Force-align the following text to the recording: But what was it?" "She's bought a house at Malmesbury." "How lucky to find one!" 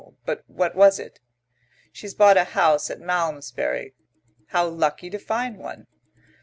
But 0.25 0.41
what 0.47 0.73
was 0.73 0.97
it?" 0.97 1.19
"She's 1.91 2.15
bought 2.15 2.35
a 2.35 2.43
house 2.57 2.89
at 2.89 2.99
Malmesbury." 2.99 3.93
"How 4.47 4.67
lucky 4.67 5.11
to 5.11 5.19
find 5.19 5.59
one!" 5.59 5.85